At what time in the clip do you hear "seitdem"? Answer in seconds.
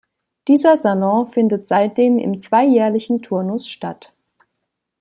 1.67-2.17